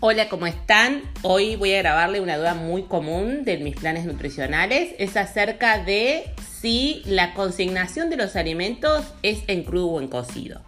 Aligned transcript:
Hola, 0.00 0.28
¿cómo 0.28 0.46
están? 0.46 1.02
Hoy 1.22 1.56
voy 1.56 1.74
a 1.74 1.78
grabarle 1.78 2.20
una 2.20 2.38
duda 2.38 2.54
muy 2.54 2.84
común 2.84 3.42
de 3.42 3.58
mis 3.58 3.74
planes 3.74 4.04
nutricionales. 4.04 4.94
Es 5.00 5.16
acerca 5.16 5.82
de 5.82 6.22
si 6.60 7.02
la 7.04 7.34
consignación 7.34 8.08
de 8.08 8.16
los 8.16 8.36
alimentos 8.36 9.04
es 9.24 9.40
en 9.48 9.64
crudo 9.64 9.86
o 9.88 10.00
en 10.00 10.06
cocido. 10.06 10.62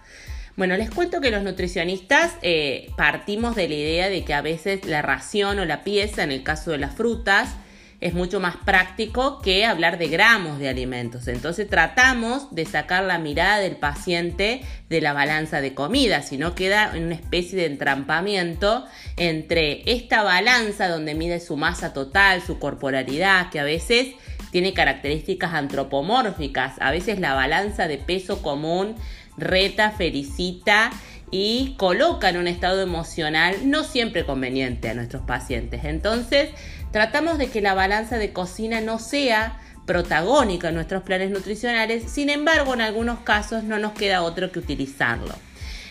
Bueno, 0.56 0.76
les 0.76 0.90
cuento 0.90 1.20
que 1.20 1.30
los 1.30 1.44
nutricionistas 1.44 2.32
eh, 2.42 2.90
partimos 2.96 3.54
de 3.54 3.68
la 3.68 3.74
idea 3.76 4.08
de 4.08 4.24
que 4.24 4.34
a 4.34 4.42
veces 4.42 4.84
la 4.84 5.00
ración 5.00 5.60
o 5.60 5.64
la 5.64 5.84
pieza, 5.84 6.24
en 6.24 6.32
el 6.32 6.42
caso 6.42 6.72
de 6.72 6.78
las 6.78 6.96
frutas, 6.96 7.54
es 8.00 8.14
mucho 8.14 8.40
más 8.40 8.56
práctico 8.56 9.40
que 9.42 9.66
hablar 9.66 9.98
de 9.98 10.08
gramos 10.08 10.58
de 10.58 10.68
alimentos. 10.68 11.28
Entonces 11.28 11.68
tratamos 11.68 12.54
de 12.54 12.64
sacar 12.64 13.04
la 13.04 13.18
mirada 13.18 13.58
del 13.58 13.76
paciente 13.76 14.62
de 14.88 15.00
la 15.00 15.12
balanza 15.12 15.60
de 15.60 15.74
comida, 15.74 16.22
si 16.22 16.38
no 16.38 16.54
queda 16.54 16.96
en 16.96 17.04
una 17.04 17.14
especie 17.14 17.58
de 17.58 17.66
entrampamiento 17.66 18.86
entre 19.16 19.82
esta 19.92 20.22
balanza 20.22 20.88
donde 20.88 21.14
mide 21.14 21.40
su 21.40 21.56
masa 21.56 21.92
total, 21.92 22.42
su 22.42 22.58
corporalidad, 22.58 23.50
que 23.50 23.60
a 23.60 23.64
veces 23.64 24.08
tiene 24.50 24.72
características 24.72 25.52
antropomórficas, 25.54 26.74
a 26.80 26.90
veces 26.90 27.20
la 27.20 27.34
balanza 27.34 27.86
de 27.86 27.98
peso 27.98 28.42
común 28.42 28.96
reta, 29.36 29.90
felicita 29.90 30.90
y 31.30 31.74
coloca 31.76 32.28
en 32.28 32.36
un 32.36 32.48
estado 32.48 32.82
emocional 32.82 33.56
no 33.64 33.84
siempre 33.84 34.26
conveniente 34.26 34.88
a 34.88 34.94
nuestros 34.94 35.22
pacientes. 35.22 35.84
Entonces, 35.84 36.50
tratamos 36.92 37.38
de 37.38 37.48
que 37.50 37.60
la 37.60 37.74
balanza 37.74 38.18
de 38.18 38.32
cocina 38.32 38.80
no 38.80 38.98
sea 38.98 39.60
protagónica 39.86 40.68
en 40.68 40.74
nuestros 40.74 41.02
planes 41.02 41.30
nutricionales, 41.30 42.10
sin 42.10 42.30
embargo, 42.30 42.74
en 42.74 42.80
algunos 42.80 43.20
casos 43.20 43.64
no 43.64 43.78
nos 43.78 43.92
queda 43.92 44.22
otro 44.22 44.52
que 44.52 44.58
utilizarlo. 44.58 45.34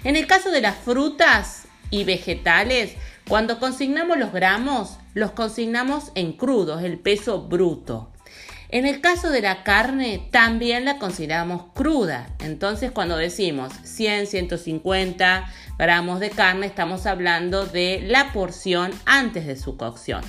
En 0.04 0.16
el 0.16 0.28
caso 0.28 0.52
de 0.52 0.62
las 0.62 0.78
frutas 0.78 1.66
y 1.90 2.04
vegetales, 2.04 2.94
cuando 3.28 3.60
consignamos 3.60 4.18
los 4.18 4.32
gramos, 4.32 4.98
los 5.14 5.32
consignamos 5.32 6.12
en 6.16 6.34
crudos, 6.34 6.84
el 6.84 6.98
peso 6.98 7.44
bruto. 7.44 8.12
En 8.72 8.86
el 8.86 9.02
caso 9.02 9.32
de 9.32 9.42
la 9.42 9.64
carne, 9.64 10.28
también 10.30 10.86
la 10.86 11.00
consideramos 11.00 11.74
cruda. 11.74 12.30
Entonces, 12.40 12.92
cuando 12.92 13.18
decimos 13.18 13.74
100, 13.84 14.28
150 14.28 15.52
gramos 15.80 16.20
de 16.20 16.30
carne, 16.30 16.68
estamos 16.68 17.08
hablando 17.08 17.66
de 17.66 18.04
la 18.06 18.32
porción 18.32 18.92
antes 19.08 19.48
de 19.48 19.58
su 19.58 19.76
cocción. 19.76 20.22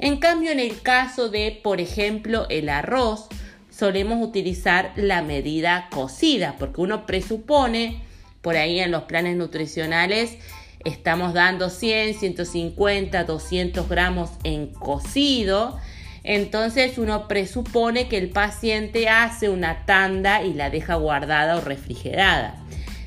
En 0.00 0.16
cambio, 0.16 0.50
en 0.50 0.58
el 0.58 0.82
caso 0.82 1.28
de, 1.28 1.60
por 1.62 1.80
ejemplo, 1.80 2.46
el 2.50 2.70
arroz, 2.70 3.28
solemos 3.70 4.20
utilizar 4.20 4.92
la 4.96 5.22
medida 5.22 5.86
cocida, 5.92 6.56
porque 6.58 6.80
uno 6.80 7.06
presupone, 7.06 8.02
por 8.42 8.56
ahí 8.56 8.80
en 8.80 8.90
los 8.90 9.04
planes 9.04 9.36
nutricionales, 9.36 10.38
estamos 10.84 11.34
dando 11.34 11.70
100, 11.70 12.14
150, 12.14 13.22
200 13.22 13.88
gramos 13.88 14.30
en 14.42 14.72
cocido 14.72 15.78
entonces 16.26 16.98
uno 16.98 17.28
presupone 17.28 18.08
que 18.08 18.18
el 18.18 18.30
paciente 18.30 19.08
hace 19.08 19.48
una 19.48 19.86
tanda 19.86 20.42
y 20.42 20.52
la 20.52 20.70
deja 20.70 20.96
guardada 20.96 21.56
o 21.56 21.60
refrigerada. 21.60 22.56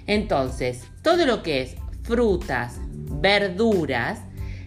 Entonces, 0.07 0.85
todo 1.03 1.25
lo 1.25 1.43
que 1.43 1.61
es 1.61 1.75
frutas, 2.03 2.77
verduras, 2.87 4.19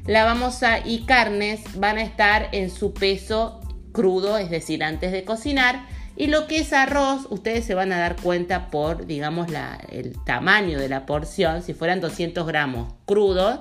la 0.07 0.37
y 0.85 1.05
carnes 1.07 1.61
van 1.77 1.97
a 1.97 2.03
estar 2.03 2.51
en 2.53 2.71
su 2.71 2.93
peso 2.93 3.61
crudo, 3.93 4.37
es 4.37 4.51
decir, 4.51 4.85
antes 4.85 5.13
de 5.13 5.25
cocinar. 5.25 5.87
Y 6.15 6.27
lo 6.27 6.47
que 6.47 6.59
es 6.59 6.75
arroz, 6.75 7.27
ustedes 7.31 7.65
se 7.65 7.75
van 7.75 7.91
a 7.91 7.99
dar 7.99 8.17
cuenta 8.17 8.69
por, 8.69 9.07
digamos, 9.07 9.49
el 9.91 10.15
tamaño 10.25 10.79
de 10.79 10.91
la 10.91 11.07
porción. 11.07 11.63
Si 11.63 11.73
fueran 11.73 12.03
200 12.03 12.47
gramos 12.47 12.93
crudos, 13.07 13.61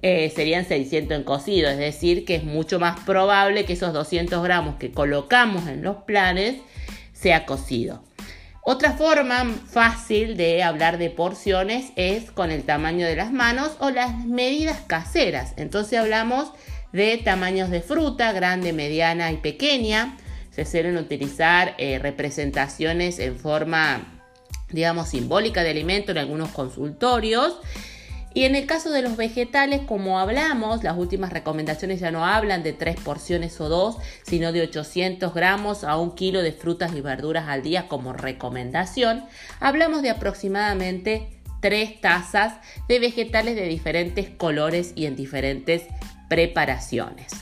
eh, 0.00 0.30
serían 0.34 0.64
600 0.66 1.16
en 1.16 1.24
cocido, 1.24 1.68
es 1.70 1.78
decir, 1.78 2.24
que 2.24 2.36
es 2.36 2.44
mucho 2.44 2.78
más 2.78 3.00
probable 3.00 3.64
que 3.64 3.72
esos 3.72 3.92
200 3.92 4.42
gramos 4.42 4.76
que 4.76 4.92
colocamos 4.92 5.66
en 5.66 5.82
los 5.82 5.96
planes 5.98 6.56
sea 7.12 7.46
cocido. 7.46 8.02
Otra 8.70 8.92
forma 8.92 9.44
fácil 9.66 10.36
de 10.36 10.62
hablar 10.62 10.98
de 10.98 11.08
porciones 11.08 11.86
es 11.96 12.30
con 12.30 12.50
el 12.50 12.64
tamaño 12.64 13.06
de 13.06 13.16
las 13.16 13.32
manos 13.32 13.72
o 13.80 13.90
las 13.90 14.26
medidas 14.26 14.80
caseras. 14.86 15.54
Entonces 15.56 15.98
hablamos 15.98 16.52
de 16.92 17.16
tamaños 17.16 17.70
de 17.70 17.80
fruta, 17.80 18.32
grande, 18.32 18.72
mediana 18.72 19.32
y 19.32 19.38
pequeña. 19.38 20.18
Se 20.50 20.64
suelen 20.64 20.98
utilizar 20.98 21.74
eh, 21.78 21.98
representaciones 21.98 23.18
en 23.20 23.38
forma, 23.38 24.20
digamos, 24.70 25.08
simbólica 25.08 25.62
de 25.62 25.70
alimento 25.70 26.12
en 26.12 26.18
algunos 26.18 26.50
consultorios. 26.50 27.56
Y 28.34 28.44
en 28.44 28.54
el 28.54 28.66
caso 28.66 28.90
de 28.90 29.02
los 29.02 29.16
vegetales, 29.16 29.80
como 29.86 30.20
hablamos, 30.20 30.84
las 30.84 30.96
últimas 30.96 31.32
recomendaciones 31.32 32.00
ya 32.00 32.10
no 32.10 32.24
hablan 32.24 32.62
de 32.62 32.72
tres 32.72 32.96
porciones 33.00 33.60
o 33.60 33.68
dos, 33.68 33.96
sino 34.22 34.52
de 34.52 34.62
800 34.62 35.32
gramos 35.34 35.82
a 35.82 35.96
un 35.96 36.14
kilo 36.14 36.42
de 36.42 36.52
frutas 36.52 36.94
y 36.94 37.00
verduras 37.00 37.48
al 37.48 37.62
día 37.62 37.88
como 37.88 38.12
recomendación. 38.12 39.24
Hablamos 39.60 40.02
de 40.02 40.10
aproximadamente 40.10 41.28
tres 41.60 42.00
tazas 42.00 42.54
de 42.88 42.98
vegetales 43.00 43.56
de 43.56 43.66
diferentes 43.66 44.28
colores 44.30 44.92
y 44.94 45.06
en 45.06 45.16
diferentes 45.16 45.82
preparaciones. 46.28 47.32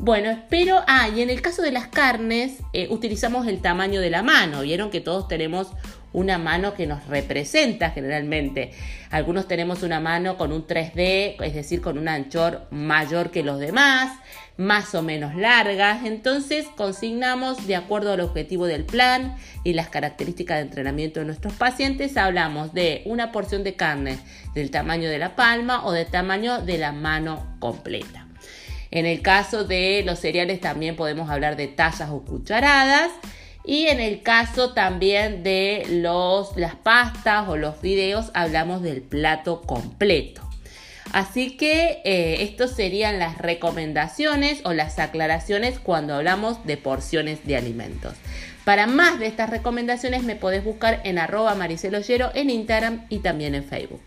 Bueno, 0.00 0.30
espero. 0.30 0.84
Ah, 0.86 1.08
y 1.08 1.22
en 1.22 1.30
el 1.30 1.42
caso 1.42 1.60
de 1.60 1.72
las 1.72 1.88
carnes, 1.88 2.58
eh, 2.72 2.86
utilizamos 2.88 3.48
el 3.48 3.60
tamaño 3.60 4.00
de 4.00 4.10
la 4.10 4.22
mano. 4.22 4.62
Vieron 4.62 4.90
que 4.90 5.00
todos 5.00 5.26
tenemos 5.26 5.72
una 6.12 6.38
mano 6.38 6.74
que 6.74 6.86
nos 6.86 7.06
representa 7.06 7.90
generalmente. 7.90 8.72
Algunos 9.10 9.48
tenemos 9.48 9.82
una 9.82 10.00
mano 10.00 10.36
con 10.36 10.52
un 10.52 10.66
3D, 10.66 11.42
es 11.42 11.54
decir, 11.54 11.80
con 11.80 11.98
un 11.98 12.08
anchor 12.08 12.66
mayor 12.70 13.30
que 13.30 13.42
los 13.42 13.58
demás, 13.58 14.12
más 14.56 14.94
o 14.94 15.02
menos 15.02 15.34
largas. 15.34 16.04
Entonces 16.04 16.66
consignamos 16.76 17.66
de 17.66 17.76
acuerdo 17.76 18.12
al 18.12 18.20
objetivo 18.20 18.66
del 18.66 18.84
plan 18.84 19.36
y 19.64 19.72
las 19.72 19.88
características 19.88 20.58
de 20.58 20.62
entrenamiento 20.62 21.20
de 21.20 21.26
nuestros 21.26 21.54
pacientes. 21.54 22.16
Hablamos 22.16 22.74
de 22.74 23.02
una 23.06 23.32
porción 23.32 23.64
de 23.64 23.74
carne 23.74 24.18
del 24.54 24.70
tamaño 24.70 25.08
de 25.08 25.18
la 25.18 25.36
palma 25.36 25.84
o 25.86 25.92
del 25.92 26.06
tamaño 26.06 26.62
de 26.62 26.78
la 26.78 26.92
mano 26.92 27.56
completa. 27.60 28.26
En 28.90 29.06
el 29.06 29.20
caso 29.20 29.64
de 29.64 30.02
los 30.04 30.18
cereales 30.18 30.60
también 30.60 30.96
podemos 30.96 31.30
hablar 31.30 31.56
de 31.56 31.68
tazas 31.68 32.10
o 32.10 32.24
cucharadas. 32.24 33.10
Y 33.64 33.86
en 33.86 34.00
el 34.00 34.22
caso 34.22 34.72
también 34.72 35.42
de 35.42 35.86
los, 35.90 36.56
las 36.56 36.74
pastas 36.74 37.48
o 37.48 37.56
los 37.56 37.80
videos, 37.82 38.30
hablamos 38.34 38.82
del 38.82 39.02
plato 39.02 39.62
completo. 39.62 40.48
Así 41.12 41.56
que 41.56 42.02
eh, 42.04 42.42
estas 42.42 42.72
serían 42.72 43.18
las 43.18 43.38
recomendaciones 43.38 44.60
o 44.64 44.72
las 44.72 44.98
aclaraciones 44.98 45.78
cuando 45.78 46.14
hablamos 46.14 46.64
de 46.66 46.76
porciones 46.76 47.44
de 47.46 47.56
alimentos. 47.56 48.14
Para 48.64 48.86
más 48.86 49.18
de 49.18 49.26
estas 49.26 49.48
recomendaciones 49.48 50.22
me 50.22 50.36
podés 50.36 50.62
buscar 50.62 51.00
en 51.04 51.18
arroba 51.18 51.54
mariceloyero 51.54 52.30
en 52.34 52.50
Instagram 52.50 53.06
y 53.08 53.20
también 53.20 53.54
en 53.54 53.64
Facebook. 53.64 54.02